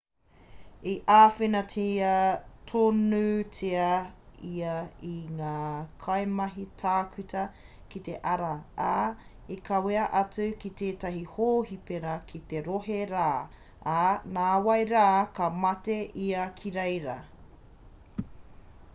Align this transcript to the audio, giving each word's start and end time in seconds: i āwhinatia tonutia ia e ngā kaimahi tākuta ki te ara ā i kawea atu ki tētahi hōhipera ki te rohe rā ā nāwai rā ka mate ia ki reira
i 0.89 0.91
āwhinatia 1.15 2.13
tonutia 2.69 3.89
ia 4.51 4.71
e 5.09 5.17
ngā 5.41 5.51
kaimahi 6.05 6.65
tākuta 6.83 7.43
ki 7.93 8.01
te 8.09 8.15
ara 8.31 8.49
ā 8.87 8.95
i 9.57 9.59
kawea 9.69 10.07
atu 10.21 10.47
ki 10.65 10.73
tētahi 10.81 11.21
hōhipera 11.35 12.15
ki 12.33 12.43
te 12.55 12.63
rohe 12.71 12.99
rā 13.15 13.29
ā 13.99 14.01
nāwai 14.39 14.79
rā 14.95 15.05
ka 15.41 15.51
mate 15.67 16.01
ia 16.31 16.51
ki 16.63 16.75
reira 16.81 17.17